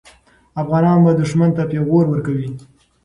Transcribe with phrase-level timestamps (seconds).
[0.61, 2.49] افغانان به دښمن ته پېغور ورکوي.